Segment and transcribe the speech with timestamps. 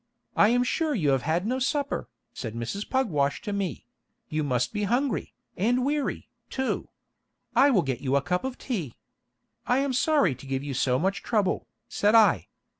[0.35, 2.89] "I am sure you have had no supper," said Mrs.
[2.89, 3.85] Pugwash to me;
[4.29, 6.89] "you must be hungry, and weary, too.
[7.55, 8.95] I will get you a cup of tea."
[9.67, 12.47] "I am sorry to give you so much trouble," said I.